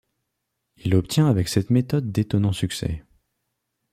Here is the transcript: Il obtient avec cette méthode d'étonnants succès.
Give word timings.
Il 0.77 0.95
obtient 0.95 1.27
avec 1.27 1.47
cette 1.47 1.69
méthode 1.69 2.11
d'étonnants 2.11 2.53
succès. 2.53 3.03